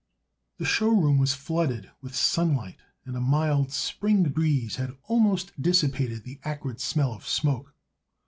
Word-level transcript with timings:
The 0.57 0.65
show 0.65 0.87
room 0.89 1.19
was 1.19 1.35
flooded 1.35 1.91
with 2.01 2.15
sunlight 2.15 2.79
and 3.05 3.15
a 3.15 3.21
mild 3.21 3.71
spring 3.71 4.23
breeze 4.29 4.77
had 4.77 4.97
almost 5.03 5.61
dissipated 5.61 6.23
the 6.23 6.39
acrid 6.43 6.81
smell 6.81 7.13
of 7.13 7.27
smoke. 7.27 7.75